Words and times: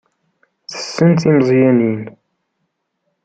Tessen 0.71 1.11
timeẓyanin. 1.19 2.01